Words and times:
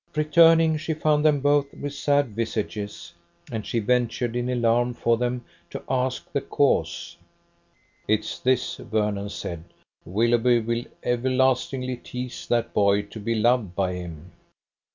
Returning, 0.15 0.77
she 0.77 0.95
found 0.95 1.23
them 1.23 1.41
both 1.41 1.71
with 1.75 1.93
sad 1.93 2.29
visages, 2.29 3.13
and 3.51 3.63
she 3.63 3.77
ventured, 3.77 4.35
in 4.35 4.49
alarm 4.49 4.95
for 4.95 5.15
them, 5.15 5.45
to 5.69 5.83
ask 5.87 6.31
the 6.31 6.41
cause. 6.41 7.15
"It's 8.07 8.39
this," 8.39 8.77
Vernon 8.77 9.29
said: 9.29 9.63
"Willoughby 10.03 10.61
will 10.61 10.85
everlastingly 11.03 11.97
tease 11.97 12.47
that 12.47 12.73
boy 12.73 13.03
to 13.03 13.19
be 13.19 13.35
loved 13.35 13.75
by 13.75 13.93
him. 13.93 14.31